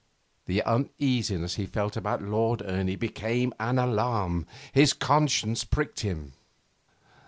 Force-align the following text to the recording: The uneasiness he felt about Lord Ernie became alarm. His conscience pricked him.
The 0.47 0.63
uneasiness 0.63 1.57
he 1.57 1.67
felt 1.67 1.95
about 1.95 2.23
Lord 2.23 2.63
Ernie 2.65 2.95
became 2.95 3.53
alarm. 3.59 4.47
His 4.73 4.93
conscience 4.93 5.63
pricked 5.63 5.99
him. 5.99 6.33